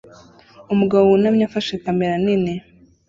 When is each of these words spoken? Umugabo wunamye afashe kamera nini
Umugabo 0.73 1.03
wunamye 1.09 1.43
afashe 1.49 1.73
kamera 1.85 2.15
nini 2.25 2.53